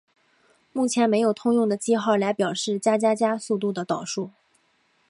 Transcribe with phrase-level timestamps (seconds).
[0.73, 4.31] 目前没有通用的记号来表示加加加速度的导数。